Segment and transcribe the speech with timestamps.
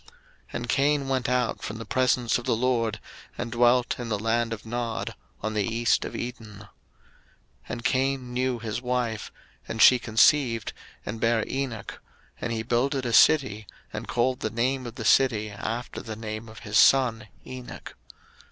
[0.01, 0.09] 01:004:016
[0.53, 2.99] And Cain went out from the presence of the LORD,
[3.37, 6.55] and dwelt in the land of Nod, on the east of Eden.
[6.61, 6.67] 01:004:017
[7.69, 9.31] And Cain knew his wife;
[9.67, 10.73] and she conceived,
[11.05, 12.01] and bare Enoch:
[12.41, 16.49] and he builded a city, and called the name of the city, after the name
[16.49, 17.95] of his son, Enoch.